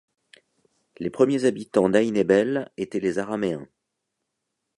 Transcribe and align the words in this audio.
Les 0.97 1.11
premiers 1.11 1.45
habitants 1.45 1.87
d'Ain-Ebel 1.87 2.71
étaient 2.75 2.99
les 2.99 3.19
Araméens. 3.19 3.67